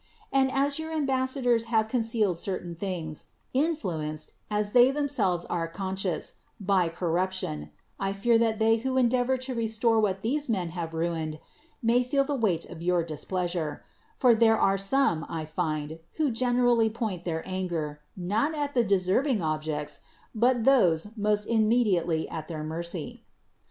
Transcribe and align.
And 0.31 0.51
as 0.51 0.79
your 0.79 0.91
ambassadors 0.91 1.65
have 1.65 1.87
concealed 1.87 2.35
certain 2.39 2.73
things, 2.73 3.25
influenced 3.53 4.33
(as 4.49 4.71
they 4.71 4.89
themselves 4.89 5.45
are 5.45 5.67
con 5.67 5.95
scious) 5.95 6.33
by 6.59 6.89
corruption, 6.89 7.69
I 7.99 8.11
fear 8.11 8.39
that 8.39 8.57
they 8.57 8.77
who 8.77 8.97
en 8.97 9.09
deavor 9.11 9.37
to 9.41 9.53
restore 9.53 9.99
what 9.99 10.23
these 10.23 10.49
men 10.49 10.69
have 10.69 10.95
ruined 10.95 11.37
may 11.83 12.01
feel 12.01 12.23
the 12.23 12.33
weight 12.33 12.65
of 12.65 12.81
your 12.81 13.03
displeasure; 13.03 13.83
for 14.17 14.33
there 14.33 14.57
are 14.57 14.75
some, 14.75 15.23
I 15.29 15.45
find, 15.45 15.99
who 16.13 16.31
generally 16.31 16.89
point 16.89 17.23
their 17.23 17.47
anger, 17.47 18.01
not 18.17 18.55
at 18.55 18.73
the 18.73 18.83
deserving 18.83 19.43
objects, 19.43 20.01
but 20.33 20.63
those 20.63 21.15
most 21.15 21.45
inmiediately 21.47 22.25
at 22.31 22.47
their 22.47 22.63
mercy. 22.63 23.23